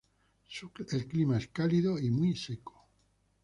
[0.93, 2.87] El clima es cálido y muy seco.